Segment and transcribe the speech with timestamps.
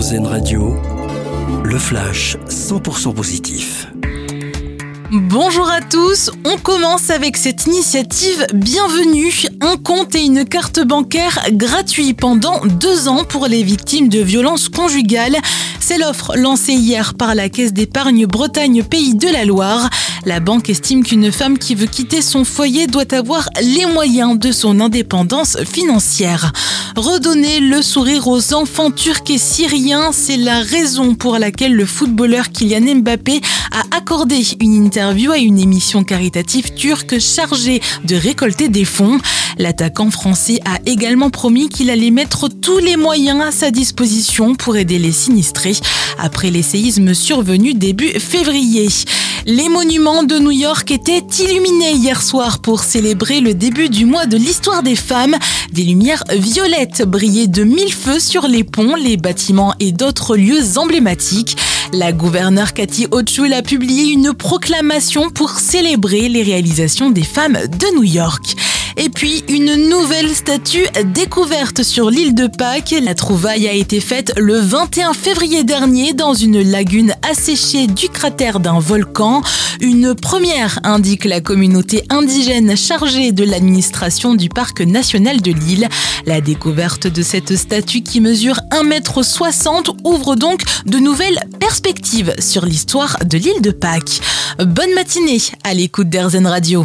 [0.00, 0.74] Radio,
[1.62, 3.86] le flash 100% positif.
[5.12, 11.38] Bonjour à tous, on commence avec cette initiative bienvenue, un compte et une carte bancaire
[11.50, 15.36] gratuits pendant deux ans pour les victimes de violences conjugales.
[15.90, 19.90] C'est l'offre lancée hier par la Caisse d'épargne Bretagne Pays de la Loire.
[20.24, 24.52] La banque estime qu'une femme qui veut quitter son foyer doit avoir les moyens de
[24.52, 26.52] son indépendance financière.
[26.94, 32.50] Redonner le sourire aux enfants turcs et syriens, c'est la raison pour laquelle le footballeur
[32.50, 33.40] Kylian Mbappé
[33.72, 39.18] a accordé une interview à une émission caritative turque chargée de récolter des fonds.
[39.60, 44.78] L'attaquant français a également promis qu'il allait mettre tous les moyens à sa disposition pour
[44.78, 45.76] aider les sinistrés
[46.18, 48.88] après les séismes survenus début février.
[49.44, 54.24] Les monuments de New York étaient illuminés hier soir pour célébrer le début du mois
[54.24, 55.36] de l'histoire des femmes.
[55.72, 60.78] Des lumières violettes brillaient de mille feux sur les ponts, les bâtiments et d'autres lieux
[60.78, 61.58] emblématiques.
[61.92, 67.96] La gouverneure Cathy Hochul a publié une proclamation pour célébrer les réalisations des femmes de
[67.96, 68.56] New York.
[69.02, 72.94] Et puis, une nouvelle statue découverte sur l'île de Pâques.
[73.02, 78.60] La trouvaille a été faite le 21 février dernier dans une lagune asséchée du cratère
[78.60, 79.40] d'un volcan.
[79.80, 85.88] Une première, indique la communauté indigène chargée de l'administration du parc national de l'île.
[86.26, 93.16] La découverte de cette statue qui mesure 1m60 ouvre donc de nouvelles perspectives sur l'histoire
[93.24, 94.20] de l'île de Pâques.
[94.58, 96.84] Bonne matinée à l'écoute d'Airzen Radio.